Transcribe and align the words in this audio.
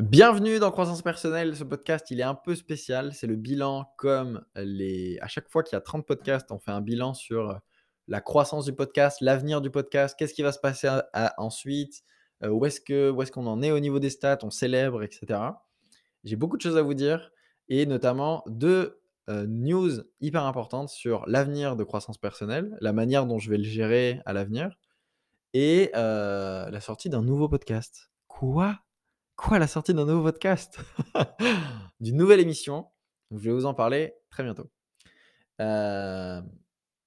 Bienvenue 0.00 0.60
dans 0.60 0.70
Croissance 0.70 1.02
Personnelle. 1.02 1.56
Ce 1.56 1.64
podcast, 1.64 2.08
il 2.12 2.20
est 2.20 2.24
un 2.24 2.36
peu 2.36 2.54
spécial. 2.54 3.12
C'est 3.14 3.26
le 3.26 3.34
bilan 3.34 3.92
comme 3.96 4.44
les... 4.54 5.18
À 5.20 5.26
chaque 5.26 5.48
fois 5.48 5.64
qu'il 5.64 5.74
y 5.74 5.76
a 5.76 5.80
30 5.80 6.06
podcasts, 6.06 6.52
on 6.52 6.60
fait 6.60 6.70
un 6.70 6.80
bilan 6.80 7.14
sur 7.14 7.58
la 8.06 8.20
croissance 8.20 8.64
du 8.64 8.72
podcast, 8.72 9.18
l'avenir 9.20 9.60
du 9.60 9.70
podcast, 9.70 10.14
qu'est-ce 10.16 10.34
qui 10.34 10.42
va 10.42 10.52
se 10.52 10.60
passer 10.60 10.88
ensuite, 11.36 12.04
euh, 12.44 12.48
où 12.48 12.64
est-ce 12.64 12.80
que, 12.80 13.12
est-ce 13.20 13.32
qu'on 13.32 13.48
en 13.48 13.60
est 13.60 13.72
au 13.72 13.80
niveau 13.80 13.98
des 13.98 14.08
stats, 14.08 14.38
on 14.44 14.50
célèbre, 14.50 15.02
etc. 15.02 15.40
J'ai 16.22 16.36
beaucoup 16.36 16.56
de 16.56 16.62
choses 16.62 16.76
à 16.76 16.82
vous 16.82 16.94
dire 16.94 17.32
et 17.68 17.84
notamment 17.84 18.44
deux 18.46 19.00
euh, 19.28 19.46
news 19.48 19.90
hyper 20.20 20.44
importantes 20.44 20.90
sur 20.90 21.26
l'avenir 21.26 21.74
de 21.74 21.82
croissance 21.82 22.18
personnelle, 22.18 22.78
la 22.80 22.92
manière 22.92 23.26
dont 23.26 23.40
je 23.40 23.50
vais 23.50 23.58
le 23.58 23.64
gérer 23.64 24.22
à 24.26 24.32
l'avenir 24.32 24.78
et 25.54 25.90
euh, 25.96 26.70
la 26.70 26.80
sortie 26.80 27.10
d'un 27.10 27.22
nouveau 27.22 27.48
podcast. 27.48 28.12
Quoi? 28.28 28.78
Quoi, 29.38 29.60
la 29.60 29.68
sortie 29.68 29.94
d'un 29.94 30.04
nouveau 30.04 30.24
podcast? 30.24 30.80
D'une 32.00 32.16
nouvelle 32.16 32.40
émission. 32.40 32.88
je 33.30 33.36
vais 33.36 33.52
vous 33.52 33.66
en 33.66 33.72
parler 33.72 34.14
très 34.30 34.42
bientôt. 34.42 34.68
Euh, 35.60 36.42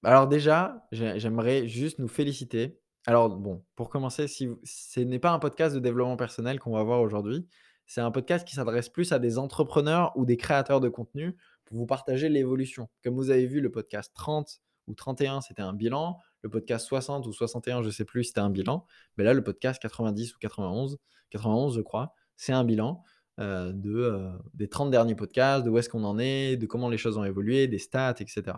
alors 0.02 0.26
déjà, 0.28 0.88
j'aimerais 0.92 1.68
juste 1.68 1.98
nous 1.98 2.08
féliciter. 2.08 2.80
Alors 3.06 3.36
bon, 3.36 3.62
pour 3.76 3.90
commencer, 3.90 4.28
ce 4.28 5.00
n'est 5.00 5.18
pas 5.18 5.30
un 5.32 5.38
podcast 5.38 5.74
de 5.74 5.80
développement 5.80 6.16
personnel 6.16 6.58
qu'on 6.58 6.72
va 6.72 6.82
voir 6.82 7.02
aujourd'hui, 7.02 7.46
c'est 7.84 8.00
un 8.00 8.10
podcast 8.10 8.48
qui 8.48 8.54
s'adresse 8.54 8.88
plus 8.88 9.12
à 9.12 9.18
des 9.18 9.36
entrepreneurs 9.36 10.16
ou 10.16 10.24
des 10.24 10.38
créateurs 10.38 10.80
de 10.80 10.88
contenu 10.88 11.36
pour 11.66 11.76
vous 11.76 11.86
partager 11.86 12.30
l'évolution. 12.30 12.88
Comme 13.04 13.14
vous 13.14 13.28
avez 13.28 13.44
vu, 13.44 13.60
le 13.60 13.70
podcast 13.70 14.10
30 14.14 14.62
ou 14.86 14.94
31, 14.94 15.42
c'était 15.42 15.60
un 15.60 15.74
bilan. 15.74 16.16
Le 16.40 16.48
podcast 16.48 16.86
60 16.86 17.26
ou 17.26 17.32
61, 17.34 17.82
je 17.82 17.88
ne 17.88 17.92
sais 17.92 18.06
plus, 18.06 18.24
c'était 18.24 18.40
un 18.40 18.48
bilan. 18.50 18.86
Mais 19.18 19.24
là, 19.24 19.34
le 19.34 19.44
podcast 19.44 19.82
90 19.82 20.34
ou 20.34 20.38
91, 20.38 20.96
91 21.28 21.76
je 21.76 21.82
crois, 21.82 22.14
c'est 22.36 22.52
un 22.52 22.64
bilan 22.64 23.04
de, 23.38 24.30
des 24.54 24.68
30 24.68 24.90
derniers 24.90 25.14
podcasts, 25.14 25.64
de 25.64 25.70
où 25.70 25.78
est-ce 25.78 25.88
qu'on 25.88 26.04
en 26.04 26.18
est, 26.18 26.56
de 26.56 26.66
comment 26.66 26.88
les 26.88 26.98
choses 26.98 27.18
ont 27.18 27.24
évolué, 27.24 27.66
des 27.66 27.78
stats, 27.78 28.16
etc. 28.20 28.56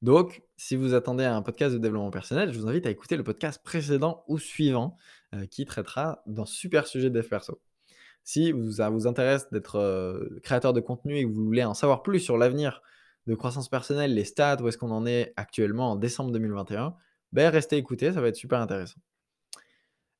Donc, 0.00 0.42
si 0.56 0.76
vous 0.76 0.94
attendez 0.94 1.24
un 1.24 1.42
podcast 1.42 1.74
de 1.74 1.78
développement 1.78 2.10
personnel, 2.10 2.52
je 2.52 2.58
vous 2.58 2.68
invite 2.68 2.86
à 2.86 2.90
écouter 2.90 3.16
le 3.16 3.24
podcast 3.24 3.60
précédent 3.62 4.24
ou 4.28 4.38
suivant 4.38 4.96
qui 5.50 5.64
traitera 5.64 6.22
d'un 6.26 6.46
super 6.46 6.86
sujet 6.86 7.10
de 7.10 7.14
dev 7.14 7.28
perso. 7.28 7.60
Si 8.22 8.54
ça 8.70 8.90
vous 8.90 9.06
intéresse 9.06 9.50
d'être 9.50 10.38
créateur 10.42 10.72
de 10.72 10.80
contenu 10.80 11.16
et 11.16 11.24
que 11.24 11.28
vous 11.28 11.44
voulez 11.44 11.64
en 11.64 11.74
savoir 11.74 12.02
plus 12.02 12.20
sur 12.20 12.38
l'avenir 12.38 12.82
de 13.26 13.34
croissance 13.34 13.68
personnelle, 13.68 14.14
les 14.14 14.24
stats, 14.24 14.62
où 14.62 14.68
est-ce 14.68 14.78
qu'on 14.78 14.90
en 14.90 15.04
est 15.04 15.32
actuellement 15.36 15.92
en 15.92 15.96
décembre 15.96 16.30
2021, 16.32 16.94
ben 17.32 17.50
restez 17.50 17.76
écouter, 17.76 18.12
ça 18.12 18.20
va 18.20 18.28
être 18.28 18.36
super 18.36 18.60
intéressant. 18.60 19.00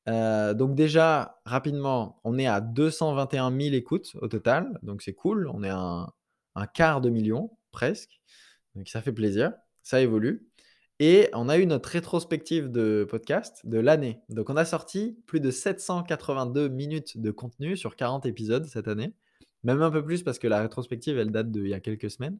Euh, 0.07 0.53
donc 0.53 0.75
déjà, 0.75 1.39
rapidement, 1.45 2.19
on 2.23 2.37
est 2.37 2.47
à 2.47 2.61
221 2.61 3.51
000 3.51 3.75
écoutes 3.75 4.15
au 4.21 4.27
total, 4.27 4.79
donc 4.81 5.01
c'est 5.01 5.13
cool. 5.13 5.49
On 5.53 5.63
est 5.63 5.69
à 5.69 6.07
un, 6.55 6.67
quart 6.67 7.01
de 7.01 7.09
million 7.09 7.51
presque, 7.71 8.19
donc 8.75 8.87
ça 8.87 9.01
fait 9.01 9.13
plaisir. 9.13 9.53
Ça 9.83 10.01
évolue. 10.01 10.47
Et 10.99 11.29
on 11.33 11.47
a 11.47 11.57
eu 11.57 11.65
notre 11.65 11.89
rétrospective 11.89 12.69
de 12.69 13.07
podcast 13.09 13.65
de 13.65 13.79
l'année. 13.79 14.19
Donc 14.29 14.49
on 14.49 14.57
a 14.57 14.65
sorti 14.65 15.17
plus 15.27 15.39
de 15.39 15.49
782 15.49 16.67
minutes 16.67 17.17
de 17.17 17.31
contenu 17.31 17.77
sur 17.77 17.95
40 17.95 18.25
épisodes 18.25 18.65
cette 18.65 18.87
année, 18.89 19.13
même 19.63 19.81
un 19.81 19.91
peu 19.91 20.03
plus 20.03 20.23
parce 20.23 20.39
que 20.39 20.47
la 20.47 20.61
rétrospective, 20.61 21.17
elle 21.17 21.31
date 21.31 21.51
d'il 21.51 21.67
y 21.67 21.73
a 21.73 21.79
quelques 21.79 22.11
semaines. 22.11 22.37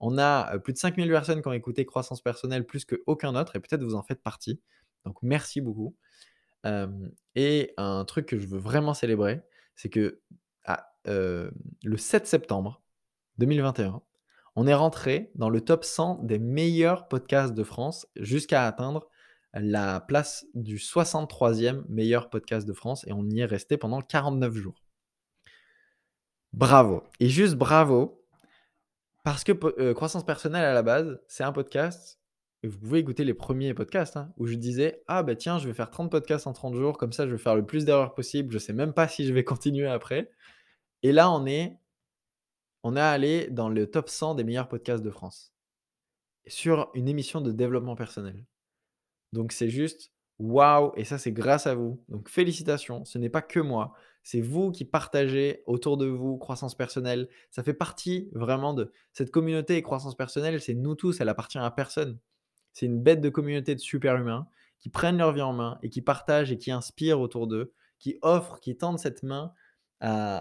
On 0.00 0.18
a 0.18 0.54
euh, 0.54 0.58
plus 0.58 0.72
de 0.72 0.78
5000 0.78 1.08
personnes 1.08 1.42
qui 1.42 1.48
ont 1.48 1.52
écouté 1.52 1.86
Croissance 1.86 2.20
Personnelle 2.20 2.66
plus 2.66 2.84
qu'aucun 2.84 3.34
autre, 3.36 3.56
et 3.56 3.60
peut-être 3.60 3.82
vous 3.82 3.94
en 3.94 4.02
faites 4.02 4.22
partie. 4.22 4.60
Donc 5.04 5.18
merci 5.22 5.60
beaucoup 5.60 5.94
et 7.34 7.74
un 7.76 8.04
truc 8.04 8.26
que 8.26 8.38
je 8.38 8.46
veux 8.46 8.58
vraiment 8.58 8.94
célébrer, 8.94 9.42
c'est 9.76 9.90
que 9.90 10.20
ah, 10.64 10.86
le 11.04 11.96
7 11.96 12.26
septembre 12.26 12.82
2021, 13.38 14.02
on 14.56 14.66
est 14.66 14.74
rentré 14.74 15.30
dans 15.34 15.50
le 15.50 15.60
top 15.60 15.84
100 15.84 16.20
des 16.22 16.38
meilleurs 16.38 17.08
podcasts 17.08 17.54
de 17.54 17.64
France 17.64 18.06
jusqu'à 18.16 18.66
atteindre 18.66 19.08
la 19.54 20.00
place 20.00 20.46
du 20.54 20.78
63e 20.78 21.84
meilleur 21.88 22.30
podcast 22.30 22.66
de 22.66 22.72
France 22.72 23.04
et 23.06 23.12
on 23.12 23.24
y 23.28 23.40
est 23.40 23.44
resté 23.44 23.76
pendant 23.76 24.00
49 24.00 24.54
jours. 24.54 24.84
Bravo. 26.52 27.02
Et 27.20 27.28
juste 27.28 27.54
bravo 27.54 28.24
parce 29.24 29.42
que 29.42 29.52
Croissance 29.92 30.24
personnelle 30.24 30.64
à 30.64 30.74
la 30.74 30.82
base, 30.82 31.20
c'est 31.28 31.44
un 31.44 31.52
podcast 31.52 32.20
vous 32.66 32.78
pouvez 32.78 33.00
écouter 33.00 33.24
les 33.24 33.34
premiers 33.34 33.74
podcasts 33.74 34.16
hein, 34.16 34.32
où 34.38 34.46
je 34.46 34.54
disais 34.54 35.02
Ah, 35.06 35.22
bah 35.22 35.36
tiens, 35.36 35.58
je 35.58 35.66
vais 35.66 35.74
faire 35.74 35.90
30 35.90 36.10
podcasts 36.10 36.46
en 36.46 36.52
30 36.52 36.74
jours, 36.74 36.98
comme 36.98 37.12
ça 37.12 37.26
je 37.26 37.32
vais 37.32 37.38
faire 37.38 37.56
le 37.56 37.66
plus 37.66 37.84
d'erreurs 37.84 38.14
possible. 38.14 38.52
Je 38.52 38.58
sais 38.58 38.72
même 38.72 38.92
pas 38.92 39.08
si 39.08 39.26
je 39.26 39.32
vais 39.32 39.44
continuer 39.44 39.86
après. 39.86 40.30
Et 41.02 41.12
là, 41.12 41.30
on 41.30 41.46
est, 41.46 41.78
on 42.82 42.96
est 42.96 43.00
allé 43.00 43.48
dans 43.50 43.68
le 43.68 43.90
top 43.90 44.08
100 44.08 44.36
des 44.36 44.44
meilleurs 44.44 44.68
podcasts 44.68 45.02
de 45.02 45.10
France 45.10 45.54
sur 46.46 46.90
une 46.94 47.08
émission 47.08 47.40
de 47.40 47.52
développement 47.52 47.96
personnel. 47.96 48.44
Donc 49.32 49.52
c'est 49.52 49.70
juste 49.70 50.12
waouh, 50.38 50.92
et 50.96 51.04
ça 51.04 51.18
c'est 51.18 51.32
grâce 51.32 51.66
à 51.66 51.74
vous. 51.74 52.02
Donc 52.08 52.28
félicitations, 52.28 53.04
ce 53.04 53.18
n'est 53.18 53.30
pas 53.30 53.42
que 53.42 53.60
moi, 53.60 53.94
c'est 54.22 54.40
vous 54.40 54.70
qui 54.70 54.84
partagez 54.84 55.62
autour 55.66 55.96
de 55.96 56.06
vous 56.06 56.38
croissance 56.38 56.74
personnelle. 56.74 57.28
Ça 57.50 57.62
fait 57.62 57.74
partie 57.74 58.28
vraiment 58.32 58.74
de 58.74 58.92
cette 59.12 59.30
communauté 59.30 59.76
et 59.76 59.82
croissance 59.82 60.16
personnelle, 60.16 60.60
c'est 60.60 60.74
nous 60.74 60.94
tous, 60.94 61.20
elle 61.20 61.28
appartient 61.28 61.58
à 61.58 61.70
personne. 61.70 62.18
C'est 62.74 62.86
une 62.86 63.00
bête 63.02 63.22
de 63.22 63.30
communauté 63.30 63.74
de 63.74 63.80
super 63.80 64.16
humains 64.16 64.46
qui 64.80 64.90
prennent 64.90 65.16
leur 65.16 65.32
vie 65.32 65.40
en 65.40 65.54
main 65.54 65.78
et 65.82 65.88
qui 65.88 66.02
partagent 66.02 66.52
et 66.52 66.58
qui 66.58 66.70
inspirent 66.70 67.20
autour 67.20 67.46
d'eux, 67.46 67.72
qui 67.98 68.18
offrent, 68.20 68.60
qui 68.60 68.76
tendent 68.76 68.98
cette 68.98 69.22
main 69.22 69.54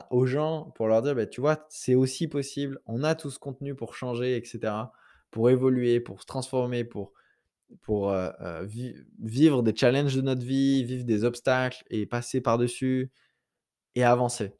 aux 0.09 0.25
gens 0.25 0.71
pour 0.75 0.87
leur 0.87 1.01
dire, 1.01 1.15
bah, 1.15 1.25
tu 1.25 1.39
vois, 1.39 1.65
c'est 1.69 1.95
aussi 1.95 2.27
possible, 2.27 2.79
on 2.85 3.03
a 3.03 3.15
tout 3.15 3.29
ce 3.29 3.39
contenu 3.39 3.75
pour 3.75 3.95
changer, 3.95 4.35
etc., 4.35 4.73
pour 5.31 5.49
évoluer, 5.49 5.99
pour 6.01 6.21
se 6.21 6.25
transformer, 6.25 6.83
pour, 6.83 7.13
pour 7.81 8.11
euh, 8.11 8.29
euh, 8.41 8.67
vivre 9.19 9.63
des 9.63 9.75
challenges 9.75 10.15
de 10.15 10.21
notre 10.21 10.45
vie, 10.45 10.83
vivre 10.83 11.05
des 11.05 11.23
obstacles 11.23 11.83
et 11.89 12.05
passer 12.05 12.41
par-dessus 12.41 13.11
et 13.95 14.03
avancer. 14.03 14.53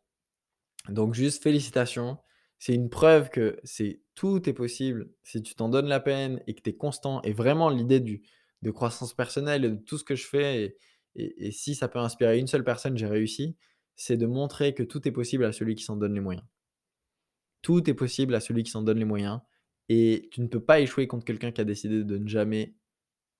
Donc 0.90 1.14
juste 1.14 1.44
félicitations 1.44 2.18
c'est 2.64 2.74
une 2.74 2.90
preuve 2.90 3.30
que 3.30 3.60
c'est 3.66 4.00
tout 4.16 4.48
est 4.48 4.54
possible 4.54 5.10
si 5.22 5.44
tu 5.44 5.54
t'en 5.54 5.68
donnes 5.68 5.88
la 5.88 6.00
peine 6.00 6.42
et 6.48 6.54
que 6.54 6.62
tu 6.62 6.70
es 6.70 6.78
constant. 6.78 7.22
Et 7.24 7.34
vraiment, 7.34 7.70
l'idée 7.70 8.00
de 8.00 8.72
croissance 8.72 9.14
personnelle 9.14 9.66
et 9.66 9.70
de 9.70 9.76
tout 9.76 9.98
ce 9.98 10.06
que 10.06 10.16
je 10.16 10.26
fais, 10.26 10.78
et, 11.18 11.52
si 11.52 11.76
ça 11.76 11.90
peut 11.90 12.00
inspirer 12.00 12.40
une 12.40 12.48
seule 12.48 12.64
personne, 12.64 12.98
j'ai 12.98 13.06
réussi, 13.06 13.58
c'est 13.98 14.16
de 14.16 14.26
montrer 14.26 14.74
que 14.74 14.82
tout 14.82 15.06
est 15.06 15.12
possible 15.12 15.44
à 15.44 15.52
celui 15.52 15.76
qui 15.76 15.84
s'en 15.84 15.98
donne 15.98 16.14
les 16.14 16.22
moyens. 16.22 16.46
Tout 17.64 17.90
est 17.90 17.94
possible 17.94 18.34
à 18.34 18.40
celui 18.40 18.64
qui 18.64 18.72
s'en 18.72 18.82
donne 18.82 19.00
les 19.00 19.04
moyens. 19.04 19.42
Et 19.90 20.30
tu 20.32 20.40
ne 20.40 20.48
peux 20.48 20.64
pas 20.64 20.80
échouer 20.80 21.06
contre 21.06 21.26
quelqu'un 21.26 21.52
qui 21.52 21.60
a 21.60 21.66
décidé 21.66 22.06
de 22.06 22.18
ne 22.18 22.30
jamais. 22.30 22.76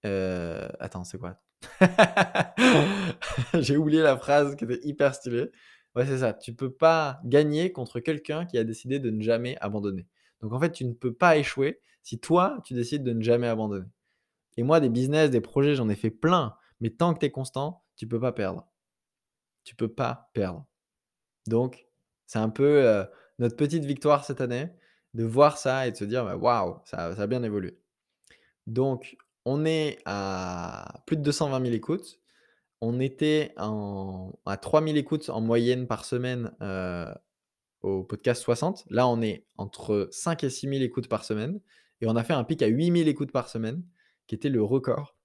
Euh, 0.06 0.68
attends, 0.82 1.06
c'est 1.06 1.18
quoi? 1.18 1.42
J'ai 3.54 3.78
oublié 3.78 4.02
la 4.02 4.18
phrase 4.18 4.58
qui 4.58 4.66
était 4.66 4.86
hyper 4.86 5.16
stylée. 5.16 5.50
Ouais, 5.96 6.06
c'est 6.06 6.20
ça. 6.20 6.34
Tu 6.34 6.54
peux 6.54 6.72
pas 6.72 7.22
gagner 7.24 7.72
contre 7.72 8.00
quelqu'un 8.00 8.46
qui 8.46 8.58
a 8.58 8.64
décidé 8.64 9.00
de 9.00 9.10
ne 9.12 9.22
jamais 9.22 9.58
abandonner. 9.62 10.08
Donc 10.42 10.54
en 10.54 10.60
fait, 10.60 10.72
tu 10.72 10.86
ne 10.86 10.94
peux 10.94 11.14
pas 11.14 11.38
échouer 11.38 11.80
si 12.02 12.20
toi, 12.20 12.60
tu 12.66 12.74
décides 12.74 13.04
de 13.04 13.14
ne 13.14 13.22
jamais 13.22 13.48
abandonner. 13.48 13.88
Et 14.58 14.64
moi, 14.64 14.80
des 14.80 14.90
business, 14.90 15.30
des 15.30 15.42
projets, 15.42 15.76
j'en 15.76 15.90
ai 15.90 15.96
fait 15.96 16.10
plein. 16.12 16.56
Mais 16.82 16.90
tant 16.90 17.14
que 17.14 17.20
tu 17.20 17.26
es 17.28 17.32
constant, 17.32 17.84
tu 17.96 18.08
peux 18.08 18.20
pas 18.20 18.32
perdre. 18.32 18.68
Tu 19.64 19.76
peux 19.76 19.88
pas 19.88 20.30
perdre. 20.34 20.66
Donc, 21.48 21.88
c'est 22.26 22.40
un 22.40 22.50
peu 22.50 22.86
euh, 22.86 23.06
notre 23.40 23.56
petite 23.56 23.86
victoire 23.86 24.26
cette 24.26 24.42
année 24.42 24.70
de 25.14 25.24
voir 25.24 25.58
ça 25.58 25.88
et 25.88 25.92
de 25.92 25.98
se 25.98 26.06
dire 26.06 26.26
bah, 26.26 26.36
waouh, 26.36 26.80
ça, 26.86 27.16
ça 27.16 27.22
a 27.24 27.28
bien 27.28 27.44
évolué. 27.44 27.80
Donc, 28.68 29.18
on 29.46 29.66
est 29.66 30.00
à 30.06 31.04
plus 31.06 31.18
de 31.18 31.22
220 31.22 31.62
000 31.62 31.74
écoutes 31.74 32.22
on 32.84 33.00
était 33.00 33.54
à 33.56 34.58
3000 34.58 34.98
écoutes 34.98 35.30
en 35.30 35.40
moyenne 35.40 35.88
par 35.88 36.04
semaine 36.04 36.52
euh, 36.62 37.10
au 37.82 38.04
podcast 38.04 38.42
60. 38.42 38.84
Là, 38.90 39.08
on 39.08 39.22
est 39.22 39.46
entre 39.58 40.10
5 40.12 40.44
et 40.44 40.50
6000 40.50 40.84
écoutes 40.84 41.08
par 41.08 41.24
semaine. 41.24 41.62
Et 42.02 42.08
on 42.08 42.16
a 42.18 42.26
fait 42.26 42.34
un 42.34 42.44
pic 42.44 42.62
à 42.62 42.68
8000 42.68 43.08
écoutes 43.08 43.32
par 43.32 43.48
semaine, 43.48 43.84
qui 44.28 44.36
était 44.36 44.50
le 44.50 44.62
record. 44.62 45.16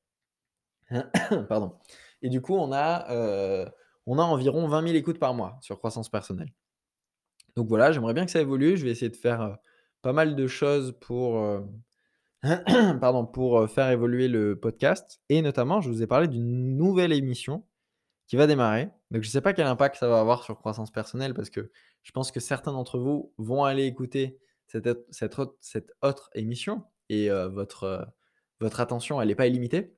Pardon. 1.49 1.75
Et 2.23 2.29
du 2.29 2.41
coup, 2.41 2.55
on 2.55 2.71
a, 2.71 3.11
euh, 3.11 3.69
environ 4.07 4.69
20 4.69 4.83
000 4.83 4.95
écoutes 4.95 5.19
par 5.19 5.35
mois 5.35 5.59
sur 5.61 5.79
croissance 5.79 6.09
personnelle. 6.09 6.55
Donc 7.57 7.67
voilà, 7.67 7.91
j'aimerais 7.91 8.15
bien 8.15 8.25
que 8.25 8.31
ça 8.31 8.41
évolue. 8.41 8.77
Je 8.77 8.85
vais 8.85 8.93
essayer 8.93 9.11
de 9.11 9.17
faire 9.17 9.41
euh, 9.41 9.55
pas 10.03 10.13
mal 10.13 10.37
de 10.37 10.47
choses 10.47 10.97
pour, 11.01 11.43
pardon, 13.01 13.27
pour 13.27 13.59
euh, 13.59 13.67
faire 13.67 13.91
évoluer 13.91 14.29
le 14.29 14.59
podcast. 14.59 15.21
Et 15.29 15.43
notamment, 15.43 15.81
je 15.81 15.91
vous 15.91 16.03
ai 16.03 16.07
parlé 16.07 16.29
d'une 16.29 16.77
nouvelle 16.77 17.13
émission 17.13 17.65
qui 18.29 18.37
va 18.37 18.47
démarrer. 18.47 18.91
Donc, 19.11 19.23
je 19.23 19.29
ne 19.29 19.33
sais 19.33 19.41
pas 19.41 19.53
quel 19.53 19.67
impact 19.67 19.97
ça 19.97 20.09
va 20.09 20.21
avoir 20.21 20.45
sur 20.45 20.57
croissance 20.57 20.93
personnelle 20.93 21.35
parce 21.35 21.51
que 21.51 21.71
je 22.03 22.13
pense 22.13 22.31
que 22.31 22.41
certains 22.41 22.73
d'entre 22.73 22.99
vous 22.99 23.33
vont 23.39 23.65
aller 23.65 23.87
écouter 23.87 24.39
cette, 24.69 24.89
cette, 25.11 25.39
autre, 25.39 25.57
cette 25.61 25.93
autre 26.03 26.31
émission 26.35 26.85
et 27.09 27.31
euh, 27.31 27.49
votre, 27.49 27.85
euh, 27.85 28.05
votre 28.61 28.81
attention, 28.81 29.21
elle 29.21 29.29
n'est 29.29 29.35
pas 29.35 29.47
illimitée. 29.47 29.97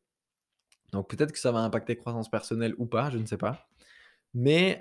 Donc, 0.92 1.10
peut-être 1.10 1.32
que 1.32 1.38
ça 1.38 1.52
va 1.52 1.60
impacter 1.60 1.96
croissance 1.96 2.30
personnelle 2.30 2.74
ou 2.78 2.86
pas, 2.86 3.10
je 3.10 3.18
ne 3.18 3.26
sais 3.26 3.36
pas. 3.36 3.68
Mais 4.32 4.78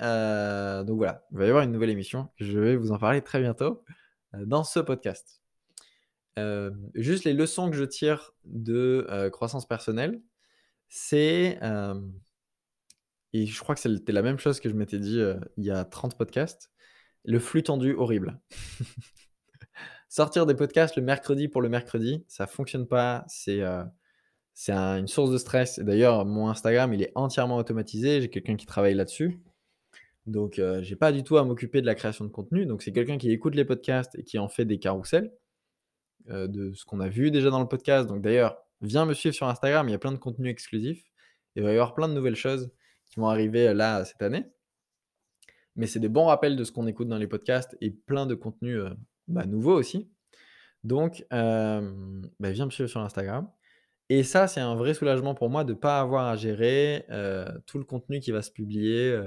donc 0.86 0.98
voilà, 0.98 1.26
il 1.32 1.38
va 1.40 1.46
y 1.46 1.50
avoir 1.50 1.64
une 1.64 1.72
nouvelle 1.72 1.90
émission. 1.90 2.30
Je 2.38 2.60
vais 2.60 2.76
vous 2.76 2.92
en 2.92 3.00
parler 3.00 3.22
très 3.24 3.42
bientôt 3.42 3.84
dans 4.34 4.64
ce 4.64 4.80
podcast. 4.80 5.42
Euh, 6.40 6.72
juste 6.96 7.24
les 7.24 7.34
leçons 7.34 7.70
que 7.70 7.76
je 7.76 7.84
tire 7.84 8.34
de 8.46 9.30
croissance 9.32 9.68
personnelle, 9.68 10.22
c'est 10.88 11.60
et 13.32 13.46
je 13.46 13.60
crois 13.60 13.76
que 13.76 13.82
c'était 13.82 14.12
la 14.12 14.24
même 14.24 14.40
chose 14.40 14.60
que 14.60 14.70
je 14.70 14.74
m'étais 14.74 15.00
dit 15.00 15.22
il 15.58 15.64
y 15.64 15.72
a 15.72 15.86
30 15.86 16.18
podcasts. 16.18 16.72
Le 17.26 17.40
flux 17.40 17.64
tendu 17.64 17.94
horrible. 17.94 18.40
Sortir 20.10 20.46
des 20.48 20.56
podcasts 20.56 20.96
le 20.96 21.04
mercredi 21.04 21.48
pour 21.48 21.62
le 21.62 21.70
mercredi, 21.70 22.26
ça 22.28 22.48
fonctionne 22.48 22.88
pas. 22.88 23.24
C'est 23.28 23.62
c'est 24.60 24.74
une 24.74 25.08
source 25.08 25.32
de 25.32 25.38
stress. 25.38 25.78
Et 25.78 25.86
d'ailleurs, 25.86 26.26
mon 26.26 26.50
Instagram, 26.50 26.94
il 26.94 27.02
est 27.02 27.14
entièrement 27.16 27.56
automatisé. 27.56 28.20
J'ai 28.20 28.30
quelqu'un 28.30 28.58
qui 28.58 28.66
travaille 28.66 28.94
là-dessus. 28.94 29.40
Donc, 30.26 30.62
j'ai 30.82 30.96
pas 30.98 31.14
du 31.14 31.24
tout 31.24 31.38
à 31.38 31.46
m'occuper 31.46 31.80
de 31.80 31.86
la 31.86 31.96
création 31.96 32.26
de 32.26 32.30
contenu. 32.30 32.66
Donc, 32.66 32.84
c'est 32.84 32.92
quelqu'un 32.92 33.18
qui 33.18 33.32
écoute 33.32 33.56
les 33.56 33.64
podcasts 33.64 34.16
et 34.16 34.24
qui 34.24 34.38
en 34.38 34.50
fait 34.50 34.66
des 34.66 34.78
carousels 34.78 35.32
de 36.30 36.74
ce 36.74 36.86
qu'on 36.86 37.00
a 37.00 37.10
vu 37.10 37.32
déjà 37.32 37.50
dans 37.50 37.60
le 37.60 37.68
podcast. 37.68 38.08
Donc, 38.08 38.22
d'ailleurs, 38.22 38.58
viens 38.82 39.06
me 39.06 39.14
suivre 39.14 39.36
sur 39.36 39.48
Instagram. 39.48 39.90
Il 39.90 39.92
y 39.92 39.96
a 39.96 40.00
plein 40.00 40.12
de 40.12 40.18
contenus 40.18 40.52
exclusifs. 40.52 41.04
Il 41.56 41.64
va 41.64 41.70
y 41.70 41.74
avoir 41.74 41.94
plein 41.94 42.08
de 42.08 42.14
nouvelles 42.14 42.36
choses 42.36 42.72
qui 43.10 43.20
vont 43.20 43.28
arriver 43.28 43.74
là 43.74 44.06
cette 44.06 44.22
année. 44.22 44.46
Mais 45.76 45.88
c'est 45.88 46.00
des 46.00 46.10
bons 46.10 46.26
rappels 46.26 46.56
de 46.56 46.64
ce 46.64 46.72
qu'on 46.72 46.88
écoute 46.88 47.08
dans 47.08 47.18
les 47.18 47.28
podcasts 47.28 47.78
et 47.82 47.92
plein 47.92 48.26
de 48.26 48.36
contenus 48.36 48.82
bah, 49.28 49.46
nouveaux 49.46 49.76
aussi. 49.76 50.12
Donc, 50.84 51.26
bah, 51.30 51.82
viens 52.40 52.66
me 52.66 52.72
suivre 52.72 52.90
sur 52.90 53.02
Instagram. 53.02 53.50
Et 54.10 54.24
ça, 54.24 54.48
c'est 54.48 54.60
un 54.60 54.76
vrai 54.76 54.94
soulagement 54.94 55.36
pour 55.36 55.50
moi 55.50 55.64
de 55.64 55.74
ne 55.74 55.78
pas 55.78 56.00
avoir 56.00 56.28
à 56.28 56.36
gérer 56.36 57.06
tout 57.66 57.78
le 57.78 57.84
contenu 57.84 58.20
qui 58.20 58.32
va 58.32 58.42
se 58.42 58.52
publier 58.52 59.22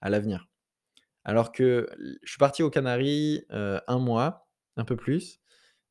à 0.00 0.10
l'avenir. 0.10 0.48
Alors 1.24 1.52
que 1.52 1.86
je 2.22 2.30
suis 2.30 2.38
parti 2.38 2.62
aux 2.62 2.70
Canaries 2.70 3.44
un 3.50 3.98
mois, 3.98 4.48
un 4.76 4.84
peu 4.84 4.96
plus, 4.96 5.41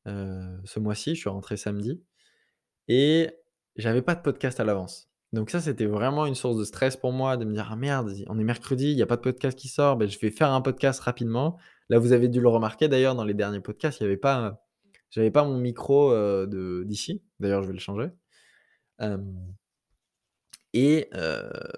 ce 0.06 0.78
mois-ci, 0.78 1.14
je 1.14 1.20
suis 1.20 1.30
rentré 1.30 1.56
samedi, 1.56 2.02
et 2.88 3.30
j'avais 3.76 4.02
pas 4.02 4.14
de 4.14 4.20
podcast 4.20 4.60
à 4.60 4.64
l'avance. 4.64 5.08
Donc 5.32 5.48
ça, 5.48 5.60
c'était 5.60 5.86
vraiment 5.86 6.26
une 6.26 6.34
source 6.34 6.58
de 6.58 6.64
stress 6.64 6.96
pour 6.96 7.12
moi 7.12 7.38
de 7.38 7.46
me 7.46 7.54
dire: 7.54 7.68
«Ah 7.70 7.76
merde, 7.76 8.12
on 8.26 8.38
est 8.38 8.44
mercredi, 8.44 8.90
il 8.90 8.96
n'y 8.96 9.02
a 9.02 9.06
pas 9.06 9.16
de 9.16 9.22
podcast 9.22 9.58
qui 9.58 9.68
sort, 9.68 9.96
ben, 9.96 10.06
je 10.06 10.18
vais 10.18 10.30
faire 10.30 10.50
un 10.50 10.60
podcast 10.60 11.00
rapidement». 11.00 11.58
Là, 11.88 11.98
vous 11.98 12.12
avez 12.12 12.28
dû 12.28 12.40
le 12.40 12.48
remarquer 12.48 12.88
d'ailleurs 12.88 13.14
dans 13.14 13.24
les 13.24 13.34
derniers 13.34 13.60
podcasts, 13.60 14.00
il 14.00 14.02
y 14.02 14.06
avait 14.06 14.16
pas, 14.16 14.62
j'avais 15.10 15.30
pas 15.30 15.44
mon 15.44 15.58
micro, 15.58 16.12
de 16.12 16.84
d'ici. 16.84 17.22
D'ailleurs, 17.40 17.62
je 17.62 17.68
vais 17.68 17.74
le 17.74 17.78
changer. 17.78 18.08
et 20.74 21.08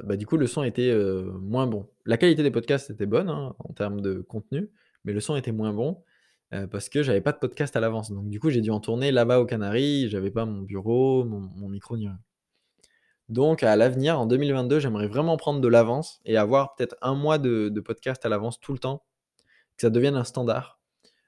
bah, 0.04 0.16
du 0.16 0.26
coup, 0.26 0.36
le 0.36 0.46
son 0.46 0.62
était, 0.62 0.94
moins 1.40 1.66
bon. 1.66 1.88
La 2.04 2.16
qualité 2.16 2.42
des 2.42 2.50
podcasts 2.50 2.90
était 2.90 3.06
bonne, 3.06 3.28
hein, 3.28 3.54
en 3.58 3.72
termes 3.72 4.00
de 4.00 4.20
contenu, 4.20 4.70
mais 5.04 5.12
le 5.12 5.20
son 5.20 5.36
était 5.36 5.52
moins 5.52 5.72
bon, 5.72 6.02
parce 6.70 6.88
que 6.88 7.02
j'avais 7.02 7.20
pas 7.20 7.32
de 7.32 7.38
podcast 7.38 7.74
à 7.76 7.80
l'avance. 7.80 8.12
Donc 8.12 8.28
du 8.28 8.38
coup, 8.38 8.50
j'ai 8.50 8.60
dû 8.60 8.70
en 8.70 8.80
tourner 8.80 9.10
là-bas 9.10 9.40
aux 9.40 9.46
Canaries, 9.46 10.08
j'avais 10.08 10.30
pas 10.30 10.44
mon 10.44 10.62
bureau, 10.62 11.24
mon 11.24 11.68
micro 11.68 11.96
ni 11.96 12.06
rien. 12.06 12.18
Donc 13.28 13.62
à 13.62 13.74
l'avenir, 13.74 14.20
en 14.20 14.26
2022, 14.26 14.78
j'aimerais 14.78 15.08
vraiment 15.08 15.36
prendre 15.36 15.60
de 15.60 15.68
l'avance 15.68 16.20
et 16.24 16.36
avoir 16.36 16.74
peut-être 16.74 16.96
un 17.02 17.14
mois 17.14 17.38
de 17.38 17.80
podcast 17.80 18.24
à 18.24 18.28
l'avance 18.28 18.60
tout 18.60 18.72
le 18.72 18.78
temps, 18.78 19.02
que 19.76 19.82
ça 19.82 19.90
devienne 19.90 20.16
un 20.16 20.24
standard 20.24 20.78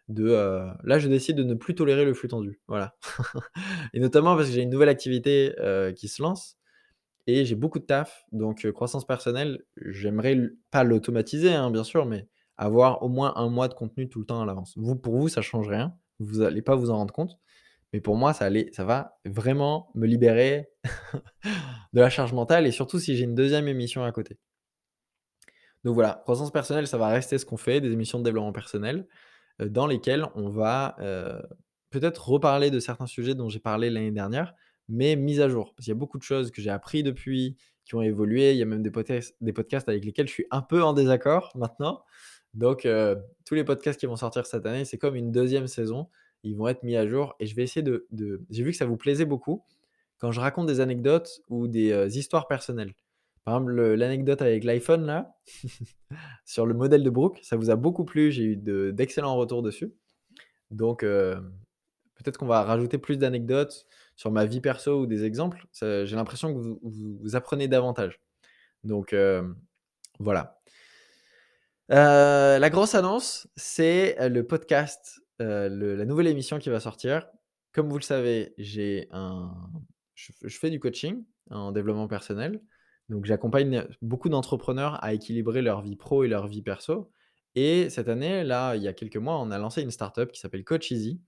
de, 0.09 0.71
là, 0.85 0.99
je 0.99 1.09
décide 1.09 1.37
de 1.37 1.43
ne 1.43 1.55
plus 1.55 1.75
tolérer 1.75 2.05
le 2.05 2.15
flux 2.15 2.29
tendu, 2.29 2.61
voilà. 2.69 2.97
Et 3.93 4.01
notamment 4.01 4.37
parce 4.37 4.49
que 4.49 4.55
j'ai 4.55 4.62
une 4.62 4.71
nouvelle 4.71 4.89
activité, 4.89 5.55
qui 5.97 6.09
se 6.09 6.23
lance 6.23 6.57
et 7.29 7.45
j'ai 7.45 7.57
beaucoup 7.57 7.81
de 7.81 7.85
taf, 7.85 8.25
donc 8.31 8.71
croissance 8.71 9.05
personnelle, 9.05 9.65
j'aimerais 9.77 10.39
pas 10.71 10.85
l'automatiser, 10.85 11.53
hein, 11.53 11.73
bien 11.73 11.83
sûr, 11.83 12.07
mais 12.07 12.29
avoir 12.56 13.03
au 13.03 13.08
moins 13.08 13.35
un 13.37 13.49
mois 13.49 13.69
de 13.69 13.75
contenu 13.75 14.08
tout 14.08 14.20
le 14.20 14.26
temps 14.26 14.41
à 14.41 14.47
l'avance. 14.47 14.75
Vous, 14.76 14.97
pour 14.97 15.17
vous, 15.17 15.29
ça 15.29 15.43
change 15.43 15.69
rien, 15.69 15.94
vous 16.19 16.43
allez 16.43 16.62
pas 16.62 16.75
vous 16.75 16.91
en 16.91 16.97
rendre 16.97 17.12
compte, 17.12 17.38
mais 17.93 18.00
pour 18.00 18.17
moi, 18.17 18.32
ça 18.32 18.47
allait 18.47 18.70
ça 18.73 18.85
va 18.85 19.19
vraiment 19.25 19.91
me 19.94 20.06
libérer 20.06 20.69
de 21.93 22.00
la 22.00 22.11
charge 22.11 22.32
mentale 22.32 22.67
et 22.67 22.73
surtout 22.73 22.99
si 22.99 23.17
j'ai 23.17 23.25
une 23.25 23.35
deuxième 23.35 23.69
émission 23.69 24.05
à 24.05 24.12
côté. 24.12 24.38
Donc 25.85 25.94
voilà, 25.94 26.20
croissance 26.25 26.50
personnelle, 26.50 26.87
ça 26.88 26.99
va 26.99 27.08
rester 27.08 27.38
ce 27.38 27.47
qu'on 27.47 27.56
fait, 27.56 27.81
des 27.81 27.93
émissions 27.93 28.19
de 28.19 28.25
développement 28.25 28.53
personnel, 28.53 29.06
dans 29.61 29.87
lesquelles 29.87 30.26
on 30.35 30.49
va, 30.49 30.97
peut-être 31.91 32.29
reparler 32.29 32.70
de 32.70 32.81
certains 32.81 33.06
sujets 33.06 33.35
dont 33.35 33.49
j'ai 33.49 33.59
parlé 33.59 33.91
l'année 33.91 34.11
dernière, 34.11 34.55
mais 34.88 35.17
mise 35.17 35.41
à 35.41 35.49
jour. 35.49 35.75
Parce 35.75 35.85
qu'il 35.85 35.93
y 35.93 35.97
a 35.97 35.99
beaucoup 35.99 36.19
de 36.19 36.23
choses 36.23 36.50
que 36.50 36.61
j'ai 36.61 36.70
appris 36.70 37.02
depuis, 37.02 37.56
qui 37.85 37.94
ont 37.94 38.02
évolué. 38.02 38.52
Il 38.52 38.59
y 38.59 38.62
a 38.62 38.67
même 38.67 38.82
des 38.82 38.91
podcasts 38.91 39.88
avec 39.88 40.05
lesquels 40.05 40.26
je 40.26 40.32
suis 40.32 40.47
un 40.50 40.62
peu 40.62 40.82
en 40.82 40.93
désaccord 40.93 41.52
maintenant. 41.55 42.02
Donc 42.56 42.88
tous 43.44 43.55
les 43.55 43.64
podcasts 43.64 44.00
qui 44.00 44.06
vont 44.06 44.17
sortir 44.17 44.47
cette 44.47 44.67
année, 44.67 44.85
c'est 44.85 44.99
comme 44.99 45.14
une 45.14 45.31
deuxième 45.31 45.67
saison. 45.67 46.08
Ils 46.43 46.56
vont 46.56 46.69
être 46.69 46.82
mis 46.82 46.97
à 46.97 47.06
jour 47.06 47.37
et 47.38 47.47
je 47.47 47.55
vais 47.55 47.62
essayer 47.62 47.82
de 47.82 48.06
j'ai 48.50 48.62
vu 48.62 48.70
que 48.70 48.76
ça 48.76 48.87
vous 48.87 48.97
plaisait 48.97 49.26
beaucoup 49.26 49.62
quand 50.19 50.32
je 50.32 50.41
raconte 50.41 50.67
des 50.67 50.81
anecdotes 50.81 51.43
ou 51.49 51.69
des, 51.69 52.19
histoires 52.19 52.49
personnelles. 52.49 52.94
Par 53.44 53.56
exemple, 53.56 53.75
l'anecdote 53.94 54.43
avec 54.43 54.64
l'iPhone 54.64 55.05
là, 55.05 55.37
sur 56.47 56.67
le 56.67 56.75
modèle 56.75 57.03
de 57.03 57.11
Brooke, 57.11 57.38
ça 57.43 57.56
vous 57.56 57.70
a 57.70 57.76
beaucoup 57.76 58.05
plu, 58.05 58.32
j'ai 58.32 58.44
eu 58.44 58.56
d'excellents 58.56 59.37
retours 59.37 59.62
dessus. 59.62 59.93
Donc 60.70 61.00
peut-être 61.02 62.38
qu'on 62.38 62.47
va 62.47 62.62
rajouter 62.62 62.97
plus 62.97 63.19
d'anecdotes 63.19 63.87
sur 64.17 64.31
ma 64.31 64.47
vie 64.47 64.62
perso 64.62 65.02
ou 65.02 65.06
des 65.06 65.25
exemples. 65.25 65.67
j'ai 65.73 66.17
l'impression 66.17 66.55
que 66.55 66.79
vous 66.82 67.37
apprenez 67.37 67.69
davantage. 67.69 68.19
Donc 68.82 69.14
voilà. 70.19 70.56
La 71.88 72.71
grosse 72.71 72.94
annonce, 72.94 73.49
c'est, 73.56 74.17
le 74.29 74.47
podcast, 74.47 75.21
la 75.38 76.05
nouvelle 76.05 76.27
émission 76.27 76.59
qui 76.59 76.71
va 76.71 76.81
sortir. 76.81 77.29
Comme 77.73 77.88
vous 77.88 77.99
le 77.99 78.03
savez, 78.03 78.55
j'ai 78.59 79.09
un 79.11 79.53
je 80.17 80.59
fais 80.59 80.71
du 80.71 80.81
coaching 80.81 81.25
en 81.50 81.73
développement 81.73 82.09
personnel. 82.09 82.61
Donc 83.09 83.25
j'accompagne 83.25 83.87
beaucoup 84.03 84.29
d'entrepreneurs 84.29 85.03
à 85.05 85.15
équilibrer 85.15 85.62
leur 85.62 85.83
vie 85.83 85.97
pro 85.97 86.25
et 86.25 86.29
leur 86.29 86.49
vie 86.49 86.62
perso. 86.62 87.12
Et 87.55 87.88
cette 87.88 88.09
année, 88.09 88.44
là, 88.44 88.75
il 88.75 88.83
y 88.83 88.88
a 88.88 88.93
quelques 88.93 89.17
mois, 89.17 89.41
on 89.41 89.50
a 89.50 89.59
lancé 89.59 89.83
une 89.83 89.91
startup 89.91 90.31
qui 90.33 90.41
s'appelle 90.41 90.65
Coach 90.65 90.91
Easy, 90.91 91.21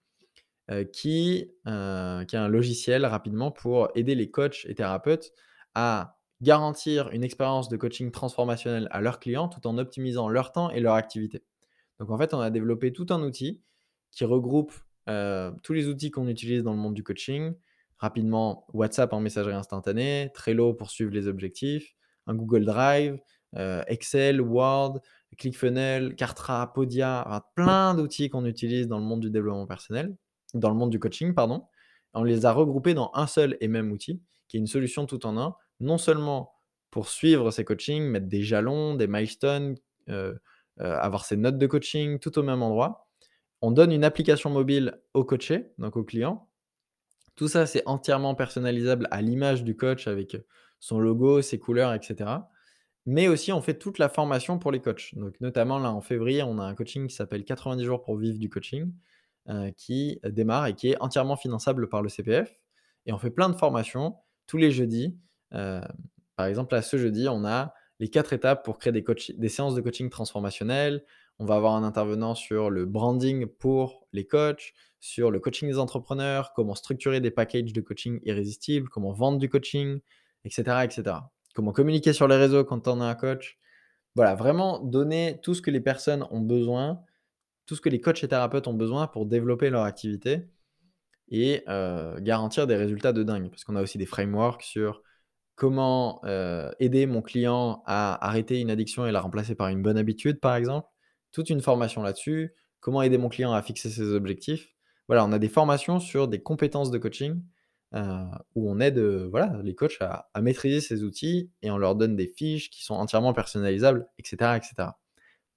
euh, 0.71 0.85
qui, 0.85 1.51
euh, 1.67 2.25
qui 2.25 2.37
est 2.37 2.39
un 2.39 2.49
logiciel 2.49 3.07
rapidement 3.07 3.51
pour 3.51 3.91
aider 3.95 4.15
les 4.15 4.31
coachs 4.31 4.67
et 4.67 4.75
thérapeutes 4.75 5.33
à 5.75 6.18
garantir 6.41 7.11
une 7.11 7.25
expérience 7.25 7.69
de 7.69 7.77
coaching 7.77 8.11
transformationnelle 8.11 8.89
à 8.91 9.01
leurs 9.01 9.19
clients 9.19 9.49
tout 9.49 9.67
en 9.67 9.79
optimisant 9.79 10.29
leur 10.29 10.53
temps 10.53 10.71
et 10.71 10.81
leur 10.81 10.95
activité. 10.95 11.43
Donc 11.99 12.11
en 12.11 12.19
fait, 12.19 12.35
on 12.35 12.41
a 12.41 12.51
développé 12.51 12.93
tout 12.93 13.07
un 13.11 13.23
outil 13.23 13.61
qui 14.13 14.25
regroupe 14.25 14.73
euh, 15.09 15.51
tous 15.63 15.73
les 15.73 15.89
outils 15.89 16.11
qu'on 16.11 16.29
utilise 16.29 16.63
dans 16.63 16.73
le 16.73 16.79
monde 16.79 16.95
du 16.95 17.03
coaching, 17.03 17.55
rapidement 17.99 18.67
WhatsApp 18.73 19.13
en 19.13 19.21
messagerie 19.21 19.55
instantanée, 19.55 20.31
Trello 20.35 20.75
pour 20.75 20.91
suivre 20.91 21.11
les 21.11 21.27
objectifs, 21.27 21.95
un 22.27 22.35
Google 22.35 22.65
Drive, 22.65 23.19
euh, 23.57 23.83
Excel, 23.87 24.41
Word, 24.41 25.01
ClickFunnels, 25.37 26.15
Kartra, 26.15 26.73
Podia, 26.73 27.45
plein 27.55 27.95
d'outils 27.95 28.29
qu'on 28.29 28.45
utilise 28.45 28.87
dans 28.87 28.99
le 28.99 29.05
monde 29.05 29.21
du 29.21 29.31
développement 29.31 29.67
personnel, 29.67 30.17
dans 30.55 30.71
le 30.71 30.77
monde 30.77 30.91
du 30.91 30.99
coaching, 30.99 31.35
pardon. 31.35 31.67
On 32.15 32.23
les 32.23 32.47
a 32.47 32.53
regroupés 32.53 32.95
dans 32.95 33.11
un 33.15 33.27
seul 33.27 33.57
et 33.61 33.69
même 33.69 33.93
outil, 33.93 34.23
qui 34.49 34.57
est 34.57 34.61
une 34.61 34.67
solution 34.67 35.07
tout 35.07 35.27
en 35.27 35.39
un, 35.39 35.57
non 35.81 35.99
seulement 35.99 36.55
pour 36.91 37.09
suivre 37.09 37.51
ses 37.51 37.65
coachings, 37.65 38.05
mettre 38.05 38.27
des 38.27 38.43
jalons, 38.43 38.95
des 38.95 39.07
milestones, 39.07 39.77
euh, 40.09 40.35
euh, 40.81 40.97
avoir 40.99 41.25
ses 41.25 41.37
notes 41.37 41.59
de 41.59 41.67
coaching, 41.67 42.19
tout 42.19 42.39
au 42.39 42.43
même 42.43 42.63
endroit. 42.63 43.09
On 43.61 43.71
donne 43.71 43.93
une 43.93 44.05
application 44.05 44.51
mobile 44.51 45.01
au 45.15 45.25
coaché, 45.25 45.73
donc 45.79 45.97
au 45.97 46.05
client, 46.05 46.49
tout 47.39 47.47
ça, 47.47 47.67
c'est 47.67 47.85
entièrement 47.87 48.35
personnalisable 48.35 49.07
à 49.13 49.23
l'image 49.23 49.63
du 49.63 49.77
coach 49.77 50.09
avec 50.09 50.37
son 50.81 50.99
logo, 50.99 51.41
ses 51.41 51.61
couleurs, 51.61 51.95
etc. 51.95 52.31
Mais 53.07 53.29
aussi, 53.29 53.53
on 53.53 53.63
fait 53.63 53.79
toute 53.79 53.99
la 53.99 54.09
formation 54.09 54.59
pour 54.59 54.73
les 54.73 54.81
coachs. 54.81 55.15
Donc, 55.15 55.41
notamment, 55.41 55.79
là, 55.79 55.93
en 55.93 56.01
février, 56.01 56.43
on 56.43 56.59
a 56.59 56.65
un 56.65 56.75
coaching 56.75 57.07
qui 57.07 57.15
s'appelle 57.15 57.45
90 57.45 57.85
jours 57.85 58.03
pour 58.03 58.17
vivre 58.17 58.39
du 58.41 58.49
coaching, 58.49 58.93
euh, 59.49 59.71
qui 59.77 60.21
démarre 60.25 60.67
et 60.67 60.75
qui 60.75 60.91
est 60.91 61.01
entièrement 61.01 61.37
finançable 61.37 61.89
par 61.89 62.03
le 62.03 62.09
CPF. 62.09 62.59
Et 63.07 63.13
on 63.13 63.19
fait 63.19 63.31
plein 63.31 63.49
de 63.49 63.57
formations 63.57 64.17
tous 64.49 64.57
les 64.57 64.73
jeudis. 64.73 65.17
Euh, 65.55 65.81
par 66.37 66.47
exemple, 66.47 66.75
là, 66.75 66.83
ce 66.83 66.97
jeudi, 66.97 67.29
on 67.29 67.45
a 67.45 67.75
les 68.01 68.09
quatre 68.09 68.33
étapes 68.33 68.65
pour 68.65 68.79
créer 68.79 68.93
des, 68.93 69.49
séances 69.49 69.75
de 69.75 69.81
coaching 69.81 70.09
transformationnelles. 70.09 71.05
On 71.39 71.47
va 71.47 71.57
avoir 71.57 71.75
un 71.75 71.83
intervenant 71.83 72.35
sur 72.35 72.71
le 72.71 72.85
branding 72.85 73.47
pour 73.47 74.07
les 74.13 74.27
coachs, 74.27 74.73
sur 75.01 75.31
le 75.31 75.41
coaching 75.41 75.69
des 75.69 75.79
entrepreneurs, 75.79 76.53
comment 76.55 76.75
structurer 76.75 77.21
des 77.21 77.31
packages 77.31 77.73
de 77.73 77.81
coaching 77.81 78.21
irrésistibles, 78.25 78.89
comment 78.89 79.13
vendre 79.13 79.39
du 79.39 79.49
coaching, 79.49 80.01
etc., 80.45 80.85
etc. 80.85 81.17
Comment 81.55 81.73
communiquer 81.73 82.13
sur 82.13 82.29
les 82.29 82.37
réseaux 82.37 82.65
quand 82.65 82.87
on 82.89 83.01
a 83.01 83.07
un 83.07 83.15
coach. 83.15 83.59
Voilà, 84.15 84.35
vraiment 84.35 84.81
donner 84.81 85.41
tout 85.43 85.55
ce 85.55 85.63
que 85.63 85.71
les 85.71 85.81
personnes 85.81 86.25
ont 86.31 86.41
besoin, 86.41 87.03
tout 87.67 87.75
ce 87.77 87.81
que 87.81 87.89
les 87.89 88.01
coachs 88.01 88.23
et 88.25 88.29
thérapeutes 88.29 88.67
ont 88.67 88.75
besoin 88.75 89.07
pour 89.07 89.27
développer 89.27 89.71
leur 89.71 89.83
activité 89.83 90.49
et 91.31 91.63
euh, 91.69 92.19
garantir 92.21 92.67
des 92.67 92.77
résultats 92.77 93.13
de 93.13 93.23
dingue. 93.23 93.51
Parce 93.51 93.65
qu'on 93.65 93.77
a 93.77 93.83
aussi 93.83 93.99
des 93.99 94.07
frameworks 94.07 94.63
sur 94.63 95.03
comment, 95.59 96.23
aider 96.79 97.05
mon 97.07 97.21
client 97.21 97.83
à 97.85 98.27
arrêter 98.27 98.61
une 98.61 98.71
addiction 98.71 99.05
et 99.07 99.13
la 99.13 99.21
remplacer 99.21 99.55
par 99.55 99.69
une 99.69 99.83
bonne 99.83 99.99
habitude, 99.99 100.41
par 100.41 100.55
exemple. 100.57 100.89
Toute 101.33 101.51
une 101.51 101.61
formation 101.61 102.03
là-dessus. 102.03 102.55
Comment 102.81 103.03
aider 103.03 103.19
mon 103.19 103.29
client 103.29 103.53
à 103.53 103.61
fixer 103.61 103.91
ses 103.91 104.15
objectifs. 104.15 104.75
Voilà, 105.09 105.25
on 105.25 105.33
a 105.33 105.39
des 105.39 105.49
formations 105.49 106.01
sur 106.01 106.29
des 106.29 106.43
compétences 106.43 106.91
de 106.91 106.99
coaching, 106.99 107.43
où 108.55 108.71
on 108.71 108.79
aide, 108.81 108.99
voilà, 108.99 109.59
les 109.63 109.75
coachs 109.75 109.99
à 110.01 110.41
maîtriser 110.41 110.81
ces 110.81 111.03
outils 111.03 111.51
et 111.63 111.71
on 111.71 111.79
leur 111.79 111.97
donne 111.97 112.15
des 112.17 112.29
fiches 112.29 112.71
qui 112.71 112.85
sont 112.85 112.95
entièrement 112.95 113.33
personnalisables 113.33 114.07
et 114.19 114.23
cetera 114.27 114.57
et 114.59 114.63
cetera. 114.63 115.01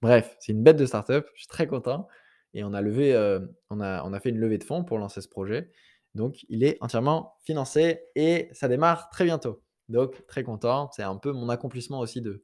Bref, 0.00 0.36
c'est 0.40 0.52
une 0.52 0.62
bête 0.62 0.78
de 0.78 0.86
start-up, 0.86 1.28
je 1.34 1.42
suis 1.42 1.48
très 1.48 1.66
content 1.66 2.08
et 2.54 2.64
on 2.64 2.72
a 2.74 2.82
fait 2.82 4.30
une 4.30 4.38
levée 4.38 4.58
de 4.58 4.64
fonds 4.64 4.82
pour 4.82 4.98
lancer 4.98 5.20
ce 5.20 5.28
projet. 5.28 5.70
Donc 6.14 6.44
il 6.48 6.64
est 6.64 6.78
entièrement 6.80 7.34
financé 7.44 8.00
et 8.14 8.48
ça 8.52 8.68
démarre 8.68 9.10
très 9.10 9.24
bientôt. 9.24 9.62
Donc 9.92 10.26
très 10.26 10.42
content, 10.42 10.90
c'est 10.92 11.02
un 11.02 11.16
peu 11.16 11.32
mon 11.32 11.48
accomplissement 11.48 12.00
aussi 12.00 12.20
de 12.20 12.42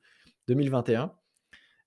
2021. 0.48 1.12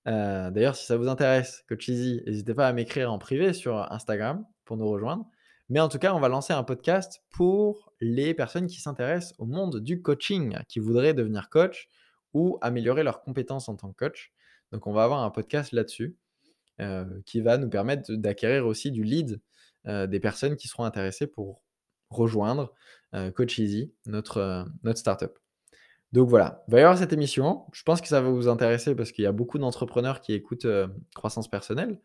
Heu, 0.07 0.51
d'ailleurs, 0.51 0.75
si 0.75 0.85
ça 0.85 0.97
vous 0.97 1.07
intéresse, 1.07 1.63
Coach 1.69 1.87
Easy, 1.87 2.21
n'hésitez 2.25 2.53
pas 2.53 2.67
à 2.67 2.73
m'écrire 2.73 3.11
en 3.11 3.19
privé 3.19 3.53
sur 3.53 3.91
Instagram 3.91 4.45
pour 4.65 4.77
nous 4.77 4.89
rejoindre. 4.89 5.25
Mais 5.69 5.79
en 5.79 5.87
tout 5.87 5.99
cas, 5.99 6.13
on 6.13 6.19
va 6.19 6.27
lancer 6.27 6.51
un 6.51 6.63
podcast 6.63 7.23
pour 7.29 7.93
les 8.01 8.33
personnes 8.33 8.67
qui 8.67 8.81
s'intéressent 8.81 9.35
au 9.37 9.45
monde 9.45 9.79
du 9.79 10.01
coaching, 10.01 10.57
qui 10.67 10.79
voudraient 10.79 11.13
devenir 11.13 11.49
coach 11.49 11.87
ou 12.33 12.57
améliorer 12.61 13.03
leurs 13.03 13.21
compétences 13.21 13.69
en 13.69 13.75
tant 13.75 13.91
que 13.91 14.05
coach. 14.05 14.33
Donc 14.71 14.87
on 14.87 14.93
va 14.93 15.03
avoir 15.03 15.23
un 15.23 15.29
podcast 15.29 15.71
là-dessus, 15.71 16.17
heu, 16.81 17.21
qui 17.25 17.41
va 17.41 17.57
nous 17.57 17.69
permettre 17.69 18.11
d'acquérir 18.13 18.65
aussi 18.65 18.91
du 18.91 19.03
lead, 19.03 19.39
heu, 19.87 20.07
des 20.07 20.19
personnes 20.19 20.55
qui 20.55 20.67
seront 20.67 20.85
intéressées 20.85 21.27
pour 21.27 21.61
rejoindre, 22.09 22.73
Coach 23.35 23.59
Easy, 23.59 23.93
notre 24.05 24.65
startup. 24.95 25.37
Donc 26.13 26.27
voilà, 26.29 26.63
il 26.67 26.71
va 26.73 26.79
y 26.79 26.81
avoir 26.83 26.97
cette 26.97 27.13
émission. 27.13 27.63
Je 27.73 27.83
pense 27.83 28.01
que 28.01 28.07
ça 28.07 28.21
va 28.21 28.29
vous 28.29 28.49
intéresser 28.49 28.95
parce 28.95 29.11
qu'il 29.13 29.23
y 29.23 29.27
a 29.27 29.31
beaucoup 29.31 29.57
d'entrepreneurs 29.59 30.19
qui 30.19 30.33
écoutent, 30.33 30.65
heu, 30.65 30.89
croissance 31.15 31.49
personnelle 31.49 31.99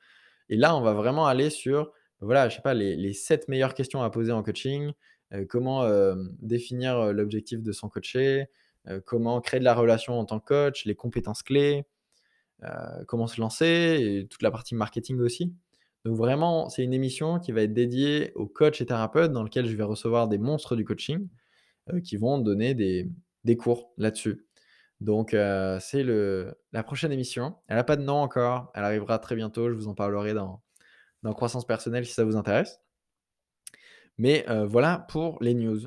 et 0.50 0.56
là, 0.56 0.76
on 0.76 0.82
va 0.82 0.94
vraiment 0.94 1.26
aller 1.28 1.50
sur, 1.50 1.92
voilà, 2.20 2.48
je 2.48 2.56
sais 2.56 2.62
pas, 2.62 2.74
les 2.74 2.96
les 2.96 3.12
7 3.14 3.48
meilleures 3.48 3.74
questions 3.74 4.02
à 4.02 4.10
poser 4.10 4.32
en 4.32 4.42
coaching, 4.44 4.92
heu, 5.34 5.46
comment, 5.46 5.86
hem, 5.88 6.30
définir, 6.40 7.12
l'objectif 7.12 7.62
de 7.62 7.72
son 7.72 7.88
coaché, 7.90 8.46
comment 9.06 9.40
créer 9.42 9.60
de 9.60 9.64
la 9.66 9.74
relation 9.74 10.18
en 10.18 10.24
tant 10.26 10.40
que 10.40 10.46
coach, 10.46 10.84
les 10.86 10.94
compétences 10.96 11.42
clés, 11.44 11.84
comment 13.08 13.26
se 13.28 13.40
lancer 13.40 13.98
et 14.00 14.26
toute 14.28 14.42
la 14.42 14.50
partie 14.50 14.74
marketing 14.74 15.20
aussi. 15.20 15.54
Donc 16.04 16.16
vraiment, 16.16 16.68
c'est 16.70 16.84
une 16.84 16.94
émission 16.94 17.40
qui 17.40 17.52
va 17.52 17.62
être 17.62 17.74
dédiée 17.74 18.32
aux 18.36 18.46
coachs 18.46 18.80
et 18.80 18.86
thérapeutes 18.86 19.32
dans 19.32 19.42
lequel 19.44 19.66
je 19.66 19.76
vais 19.76 19.82
recevoir 19.84 20.28
des 20.28 20.38
monstres 20.38 20.76
du 20.76 20.84
coaching, 20.84 21.28
qui 22.04 22.16
vont 22.16 22.38
donner 22.38 22.74
des 22.74 23.10
des 23.46 23.56
cours 23.56 23.92
là-dessus. 23.96 24.46
Donc 25.00 25.32
heu, 25.32 25.78
c'est 25.80 26.04
la 26.04 26.82
prochaine 26.82 27.12
émission. 27.12 27.56
Elle 27.68 27.78
a 27.78 27.84
pas 27.84 27.96
de 27.96 28.02
nom 28.02 28.16
encore, 28.16 28.70
elle 28.74 28.84
arrivera 28.84 29.18
très 29.18 29.36
bientôt, 29.36 29.70
je 29.70 29.74
vous 29.74 29.88
en 29.88 29.94
parlerai 29.94 30.34
dans 30.34 30.62
croissance 31.32 31.66
personnelle 31.66 32.04
si 32.04 32.12
ça 32.12 32.24
vous 32.24 32.36
intéresse. 32.36 32.80
Mais 34.18 34.44
heu, 34.48 34.64
voilà 34.64 35.06
pour 35.08 35.38
les 35.42 35.54
news. 35.54 35.78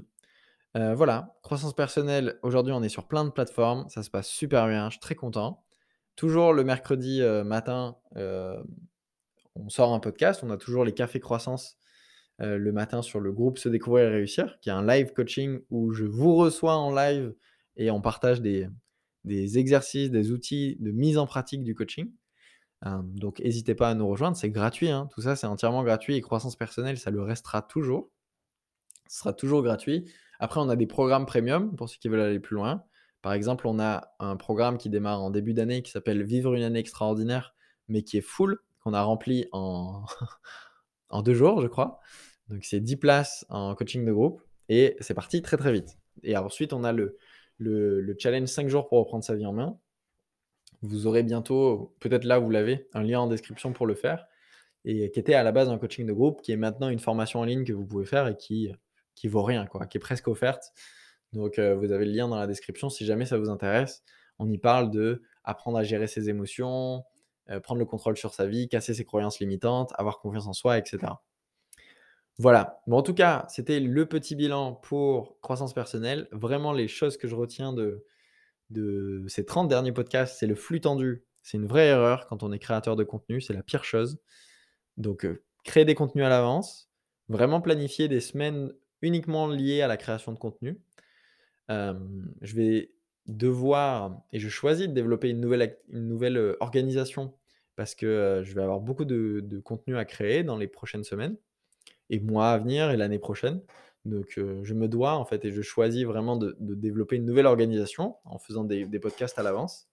Heu, 0.77 0.93
voilà, 0.93 1.35
croissance 1.43 1.75
personnelle, 1.75 2.39
aujourd'hui 2.43 2.73
on 2.73 2.83
est 2.83 2.89
sur 2.89 3.07
plein 3.07 3.25
de 3.25 3.31
plateformes, 3.31 3.87
ça 3.89 4.03
se 4.03 4.09
passe 4.09 4.27
super 4.27 4.67
bien, 4.67 4.85
je 4.85 4.93
suis 4.93 4.99
très 4.99 5.15
content. 5.15 5.63
Toujours 6.15 6.53
le 6.53 6.63
mercredi, 6.63 7.21
heu, 7.21 7.43
matin, 7.43 7.97
on 9.55 9.69
sort 9.69 9.93
un 9.93 9.99
podcast, 9.99 10.43
on 10.43 10.51
a 10.51 10.57
toujours 10.57 10.85
les 10.85 10.93
cafés 10.93 11.19
croissance, 11.19 11.77
heu, 12.41 12.57
le 12.57 12.71
matin 12.71 13.01
sur 13.01 13.19
le 13.19 13.31
groupe 13.31 13.57
Se 13.57 13.69
découvrir 13.69 14.05
et 14.05 14.11
réussir, 14.11 14.57
qui 14.61 14.69
est 14.69 14.73
un 14.73 14.85
live 14.85 15.13
coaching 15.13 15.59
où 15.69 15.91
je 15.93 16.05
vous 16.05 16.35
reçois 16.35 16.75
en 16.75 16.93
live 16.93 17.33
et 17.77 17.91
on 17.91 18.01
partage 18.01 18.41
des 18.41 18.67
des 19.25 19.57
exercices, 19.57 20.09
des 20.11 20.31
outils 20.31 20.77
de 20.79 20.91
mise 20.91 21.17
en 21.17 21.27
pratique 21.27 21.63
du 21.63 21.75
coaching. 21.75 22.11
Hem, 22.85 23.11
donc 23.19 23.39
n'hésitez 23.39 23.75
pas 23.75 23.89
à 23.89 23.95
nous 23.95 24.07
rejoindre, 24.07 24.37
c'est 24.37 24.49
gratuit, 24.49 24.89
hein, 24.89 25.09
tout 25.13 25.21
ça 25.21 25.35
c'est 25.35 25.47
entièrement 25.47 25.83
gratuit 25.83 26.15
et 26.15 26.21
croissance 26.21 26.55
personnelle, 26.55 26.97
ça 26.97 27.11
le 27.11 27.21
restera 27.21 27.61
toujours. 27.61 28.11
Ce 29.09 29.19
sera 29.19 29.33
toujours 29.33 29.63
gratuit. 29.63 30.09
Après, 30.39 30.59
on 30.61 30.69
a 30.69 30.75
des 30.75 30.87
programmes 30.87 31.25
premium 31.25 31.75
pour 31.75 31.89
ceux 31.89 31.97
qui 31.99 32.07
veulent 32.07 32.21
aller 32.21 32.39
plus 32.39 32.55
loin. 32.55 32.83
Par 33.21 33.33
exemple, 33.33 33.67
on 33.67 33.79
a 33.79 34.13
un 34.19 34.37
programme 34.37 34.77
qui 34.77 34.89
démarre 34.89 35.21
en 35.21 35.31
début 35.31 35.53
d'année 35.53 35.81
qui 35.81 35.91
s'appelle 35.91 36.23
Vivre 36.23 36.53
une 36.53 36.63
année 36.63 36.79
extraordinaire, 36.79 37.55
mais 37.89 38.03
qui 38.03 38.17
est 38.17 38.21
full, 38.21 38.59
qu'on 38.83 38.93
a 38.93 39.01
rempli 39.01 39.47
en 39.51 40.05
en 41.09 41.21
2 41.21 41.33
jours, 41.33 41.61
je 41.61 41.67
crois. 41.67 41.99
Donc 42.49 42.63
c'est 42.63 42.79
10 42.79 42.97
places 42.97 43.45
en 43.49 43.75
coaching 43.75 44.05
de 44.05 44.11
groupe 44.11 44.41
et 44.69 44.95
c'est 44.99 45.13
parti 45.13 45.41
très, 45.41 45.57
très 45.57 45.71
vite. 45.71 45.97
Et 46.23 46.35
ensuite, 46.37 46.73
on 46.73 46.83
a 46.83 46.91
le 46.91 47.17
le 47.57 48.01
le 48.01 48.15
challenge 48.17 48.47
5 48.47 48.67
jours 48.69 48.87
pour 48.87 48.99
reprendre 48.99 49.23
sa 49.23 49.35
vie 49.35 49.45
en 49.45 49.53
main. 49.53 49.77
Vous 50.81 51.07
aurez 51.07 51.23
bientôt, 51.23 51.95
peut-être 51.99 52.23
là 52.23 52.39
vous 52.39 52.49
l'avez, 52.49 52.87
un 52.93 53.03
lien 53.03 53.19
en 53.19 53.27
description 53.27 53.73
pour 53.73 53.85
le 53.85 53.95
faire 53.95 54.27
et 54.85 55.11
qui 55.11 55.19
était 55.19 55.33
à 55.33 55.43
la 55.43 55.51
base 55.51 55.69
un 55.69 55.77
coaching 55.77 56.05
de 56.05 56.13
groupe, 56.13 56.41
qui 56.41 56.51
est 56.51 56.57
maintenant 56.57 56.89
une 56.89 56.99
formation 56.99 57.39
en 57.41 57.43
ligne 57.43 57.63
que 57.65 57.73
vous 57.73 57.85
pouvez 57.85 58.05
faire 58.05 58.27
et 58.27 58.37
qui, 58.37 58.71
qui 59.15 59.27
vaut 59.27 59.43
rien, 59.43 59.65
quoi, 59.65 59.85
qui 59.85 59.97
est 59.97 59.99
presque 59.99 60.27
offerte. 60.27 60.71
Donc 61.33 61.59
euh, 61.59 61.75
vous 61.75 61.91
avez 61.91 62.05
le 62.05 62.11
lien 62.11 62.27
dans 62.27 62.37
la 62.37 62.47
description 62.47 62.89
si 62.89 63.05
jamais 63.05 63.25
ça 63.25 63.37
vous 63.37 63.49
intéresse. 63.49 64.03
On 64.39 64.49
y 64.49 64.57
parle 64.57 64.89
de 64.89 65.21
apprendre 65.43 65.77
à 65.77 65.83
gérer 65.83 66.07
ses 66.07 66.29
émotions, 66.29 67.03
euh, 67.49 67.59
prendre 67.59 67.79
le 67.79 67.85
contrôle 67.85 68.17
sur 68.17 68.33
sa 68.33 68.47
vie, 68.47 68.69
casser 68.69 68.93
ses 68.93 69.05
croyances 69.05 69.39
limitantes, 69.39 69.91
avoir 69.95 70.19
confiance 70.19 70.47
en 70.47 70.53
soi, 70.53 70.77
etc. 70.77 70.99
Voilà. 72.39 72.81
Bon, 72.87 72.97
en 72.97 73.03
tout 73.03 73.13
cas, 73.13 73.45
c'était 73.49 73.81
le 73.81 74.05
petit 74.05 74.33
bilan 74.33 74.73
pour 74.73 75.39
croissance 75.41 75.73
personnelle. 75.73 76.29
Vraiment, 76.31 76.71
les 76.71 76.87
choses 76.87 77.17
que 77.17 77.27
je 77.27 77.35
retiens 77.35 77.73
de, 77.73 78.05
ces 79.27 79.45
30 79.45 79.67
derniers 79.67 79.91
podcasts, 79.91 80.39
c'est 80.39 80.47
le 80.47 80.55
flux 80.55 80.79
tendu. 80.79 81.25
C'est 81.43 81.57
une 81.57 81.67
vraie 81.67 81.87
erreur 81.87 82.27
quand 82.27 82.41
on 82.41 82.53
est 82.53 82.59
créateur 82.59 82.95
de 82.95 83.03
contenu, 83.03 83.41
c'est 83.41 83.53
la 83.53 83.61
pire 83.61 83.83
chose. 83.83 84.19
Donc, 84.97 85.25
euh, 85.25 85.43
créer 85.65 85.85
des 85.85 85.95
contenus 85.95 86.25
à 86.25 86.29
l'avance, 86.29 86.89
vraiment 87.27 87.59
planifier 87.61 88.07
des 88.07 88.21
semaines 88.21 88.71
uniquement 89.01 89.47
liées 89.47 89.81
à 89.81 89.87
la 89.87 89.97
création 89.97 90.31
de 90.31 90.39
contenu. 90.39 90.79
Hem, 91.69 92.33
je 92.41 92.55
vais 92.55 92.91
devoir 93.27 94.21
et 94.31 94.39
je 94.39 94.49
choisis 94.49 94.87
de 94.87 94.93
développer 94.93 95.29
une 95.29 95.41
nouvelle 95.41 96.37
heu, 96.37 96.57
organisation 96.61 97.35
parce 97.75 97.95
que, 97.95 98.41
je 98.45 98.55
vais 98.55 98.63
avoir 98.63 98.81
beaucoup 98.81 99.05
de 99.05 99.41
de 99.41 99.59
contenu 99.59 99.97
à 99.97 100.05
créer 100.05 100.43
dans 100.43 100.57
les 100.57 100.67
prochaines 100.67 101.03
semaines 101.03 101.37
et 102.09 102.19
mois 102.19 102.51
à 102.51 102.57
venir 102.57 102.91
et 102.91 102.97
l'année 102.97 103.19
prochaine. 103.19 103.61
Donc, 104.05 104.37
heu, 104.37 104.61
je 104.63 104.73
me 104.73 104.87
dois 104.87 105.13
en 105.15 105.25
fait 105.25 105.45
et 105.45 105.51
je 105.51 105.61
choisis 105.61 106.05
vraiment 106.05 106.37
de 106.37 106.55
développer 106.59 107.17
une 107.17 107.25
nouvelle 107.25 107.45
organisation 107.45 108.15
en 108.25 108.39
faisant 108.39 108.63
des 108.63 108.99
podcasts 108.99 109.37
à 109.39 109.43
l'avance. 109.43 109.89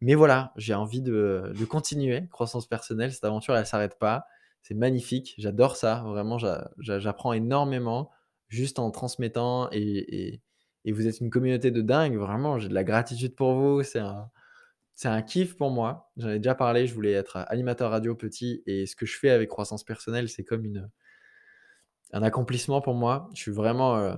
Mais 0.00 0.14
voilà, 0.14 0.52
j'ai 0.56 0.74
envie 0.74 1.00
de 1.00 1.52
de 1.58 1.64
continuer. 1.64 2.28
Croissance 2.30 2.66
personnelle, 2.66 3.12
cette 3.12 3.24
aventure, 3.24 3.56
elle 3.56 3.66
s'arrête 3.66 3.98
pas. 3.98 4.26
C'est 4.62 4.74
magnifique, 4.74 5.34
j'adore 5.38 5.76
ça, 5.76 6.02
vraiment 6.06 6.38
j'a 6.38 6.70
j'a 6.78 6.98
j'apprends 6.98 7.32
énormément 7.32 8.10
juste 8.48 8.78
en 8.78 8.90
transmettant 8.90 9.68
et 9.72 10.42
et 10.86 10.92
vous 10.92 11.06
êtes 11.06 11.20
une 11.20 11.30
communauté 11.30 11.70
de 11.70 11.80
dingue, 11.80 12.16
vraiment, 12.16 12.58
j'ai 12.58 12.68
de 12.68 12.74
la 12.74 12.84
gratitude 12.84 13.34
pour 13.34 13.54
vous, 13.54 13.82
c'est 13.82 14.00
un 14.00 14.30
un 15.04 15.22
kiff 15.22 15.56
pour 15.56 15.70
moi. 15.70 16.10
J'en 16.16 16.30
ai 16.30 16.38
déjà 16.38 16.54
parlé, 16.54 16.86
je 16.86 16.94
voulais 16.94 17.12
être 17.12 17.38
animateur 17.48 17.90
radio 17.90 18.14
petit 18.14 18.62
et 18.66 18.86
ce 18.86 18.96
que 18.96 19.06
je 19.06 19.18
fais 19.18 19.30
avec 19.30 19.48
croissance 19.48 19.84
personnelle, 19.84 20.28
c'est 20.28 20.44
comme 20.44 20.64
une 20.64 20.90
un 22.12 22.22
accomplissement 22.22 22.80
pour 22.80 22.94
moi. 22.94 23.28
Je 23.34 23.40
suis 23.42 23.52
vraiment, 23.52 23.96
heu, 23.98 24.14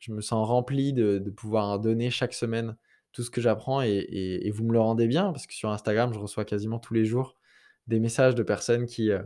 je 0.00 0.12
me 0.12 0.20
sens 0.20 0.46
rempli 0.48 0.92
de 0.92 1.18
pouvoir 1.36 1.80
donner 1.80 2.10
chaque 2.10 2.34
semaine 2.34 2.76
tout 3.12 3.22
ce 3.22 3.30
que 3.30 3.40
j'apprends 3.40 3.82
et 3.82 4.50
vous 4.54 4.64
me 4.64 4.72
le 4.72 4.80
rendez 4.80 5.06
bien 5.08 5.32
parce 5.32 5.46
que 5.46 5.54
sur 5.54 5.70
Instagram, 5.70 6.12
je 6.14 6.18
reçois 6.18 6.44
quasiment 6.44 6.78
tous 6.78 6.94
les 6.94 7.04
jours 7.06 7.36
des 7.86 8.00
messages 8.00 8.34
de 8.34 8.42
personnes 8.42 8.86
qui, 8.86 9.10
heu 9.10 9.20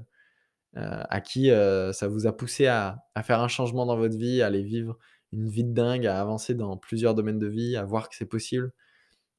heu, 0.77 0.81
à 0.83 1.21
qui, 1.21 1.51
ça 1.93 2.09
vous 2.09 2.27
a 2.27 2.37
poussé 2.37 2.67
à 2.67 2.99
à 3.15 3.23
faire 3.23 3.41
un 3.41 3.49
changement 3.49 3.87
dans 3.87 3.97
votre 3.97 4.17
vie, 4.19 4.43
à 4.43 4.47
aller 4.47 4.63
vivre 4.63 4.99
une 5.33 5.49
vie 5.49 5.65
de 5.65 5.73
dingue, 5.75 6.07
à 6.07 6.21
avancer 6.21 6.55
dans 6.55 6.77
plusieurs 6.77 7.15
domaines 7.15 7.39
de 7.39 7.47
vie, 7.49 7.77
à 7.77 7.85
voir 7.85 8.09
que 8.09 8.17
c'est 8.17 8.27
possible. 8.27 8.73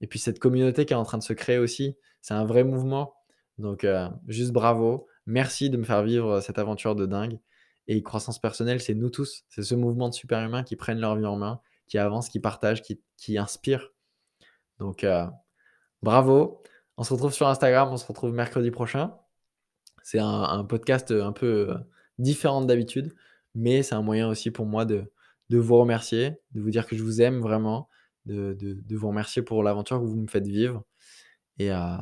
Et 0.02 0.08
puis 0.08 0.20
cette 0.20 0.40
communauté 0.40 0.86
qui 0.86 0.94
est 0.94 0.98
en 0.98 1.04
train 1.06 1.18
de 1.20 1.24
se 1.24 1.34
créer 1.34 1.58
aussi, 1.60 1.98
c'est 2.22 2.34
un 2.34 2.46
vrai 2.46 2.64
mouvement. 2.64 3.14
Donc, 3.60 3.86
juste 4.28 4.52
bravo. 4.52 5.08
Merci 5.28 5.70
de 5.70 5.78
me 5.78 5.84
faire 5.84 6.04
vivre 6.04 6.42
cette 6.42 6.60
aventure 6.60 6.96
de 6.96 7.06
dingue. 7.06 7.40
Et 7.88 8.04
croissance 8.04 8.40
personnelle, 8.40 8.82
c'est 8.82 8.94
nous 8.94 9.10
tous. 9.10 9.44
C'est 9.50 9.64
ce 9.64 9.76
mouvement 9.76 10.10
de 10.10 10.14
super 10.14 10.44
humains 10.44 10.64
qui 10.64 10.76
prennent 10.76 11.00
leur 11.00 11.16
vie 11.16 11.26
en 11.26 11.36
main, 11.36 11.62
qui 11.88 11.98
avancent, 11.98 12.30
qui 12.30 12.40
partagent, 12.40 12.82
qui, 12.82 13.38
inspirent. 13.38 13.90
Donc, 14.80 15.04
euh, 15.04 15.26
bravo. 16.02 16.62
On 16.98 17.04
se 17.04 17.14
retrouve 17.14 17.34
sur 17.34 17.48
Instagram. 17.48 17.90
On 17.92 17.98
se 17.98 18.06
retrouve 18.06 18.34
mercredi 18.34 18.72
prochain. 18.72 19.16
C'est 20.04 20.20
un, 20.20 20.64
podcast 20.66 21.12
un 21.12 21.32
peu 21.32 21.70
euh, 21.70 21.76
différent 22.18 22.62
d'habitude, 22.62 23.14
mais 23.56 23.84
c'est 23.84 23.96
un 23.96 24.02
moyen 24.02 24.28
aussi 24.30 24.52
pour 24.52 24.66
moi 24.66 24.86
de, 24.86 25.12
vous 25.50 25.78
remercier, 25.78 26.40
de 26.52 26.62
vous 26.62 26.70
dire 26.70 26.88
que 26.88 26.96
je 26.96 27.04
vous 27.04 27.22
aime 27.22 27.40
vraiment, 27.40 27.90
de, 28.26 28.78
vous 28.90 29.08
remercier 29.08 29.42
pour 29.42 29.64
l'aventure 29.64 30.00
que 30.00 30.06
vous 30.06 30.16
me 30.16 30.28
faites 30.28 30.48
vivre. 30.48 30.84
Euh, 31.62 31.98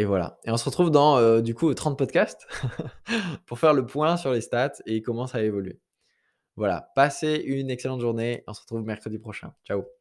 et 0.00 0.06
voilà. 0.06 0.38
Et 0.44 0.50
on 0.50 0.56
se 0.56 0.64
retrouve 0.64 0.90
dans, 0.90 1.18
euh, 1.18 1.42
du 1.42 1.54
coup, 1.54 1.74
30 1.74 1.98
podcasts 1.98 2.46
pour 3.46 3.58
faire 3.58 3.74
le 3.74 3.84
point 3.84 4.16
sur 4.16 4.32
les 4.32 4.40
stats 4.40 4.72
et 4.86 5.02
comment 5.02 5.26
ça 5.26 5.38
a 5.38 5.42
évolué. 5.42 5.78
Voilà. 6.56 6.90
Passez 6.94 7.34
une 7.44 7.68
excellente 7.68 8.00
journée. 8.00 8.42
On 8.46 8.54
se 8.54 8.62
retrouve 8.62 8.82
mercredi 8.82 9.18
prochain. 9.18 9.52
Ciao. 9.66 9.99